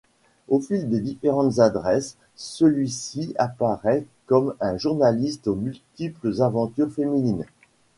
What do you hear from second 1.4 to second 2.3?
adresses,